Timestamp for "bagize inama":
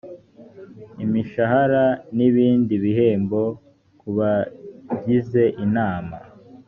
4.17-6.17